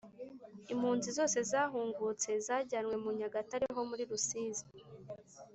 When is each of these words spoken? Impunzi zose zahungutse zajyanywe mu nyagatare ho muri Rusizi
Impunzi 0.73 1.09
zose 1.17 1.37
zahungutse 1.51 2.29
zajyanywe 2.45 2.95
mu 3.03 3.09
nyagatare 3.19 3.65
ho 3.75 3.81
muri 3.89 4.03
Rusizi 4.09 4.65